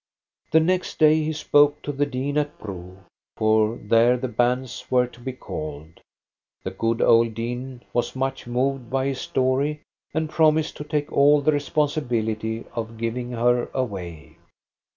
The 0.49 0.59
next 0.59 0.97
day 0.97 1.21
he 1.23 1.31
spoke 1.31 1.83
to 1.83 1.91
the 1.91 2.07
dean 2.07 2.35
at 2.39 2.57
Bro, 2.57 3.03
for 3.37 3.77
there 3.77 4.17
the 4.17 4.27
banns 4.27 4.89
were 4.89 5.05
to 5.05 5.19
be 5.19 5.31
called. 5.31 5.99
The 6.63 6.71
good 6.71 7.03
old 7.03 7.35
dean 7.35 7.83
was 7.93 8.15
much 8.15 8.47
moved 8.47 8.89
by 8.89 9.05
his 9.05 9.21
story, 9.21 9.83
and 10.11 10.27
promised 10.27 10.75
to 10.77 10.83
take 10.83 11.11
all 11.11 11.39
the 11.41 11.51
responsibility 11.51 12.65
of 12.73 12.97
giving 12.97 13.29
her 13.33 13.69
away. 13.75 14.37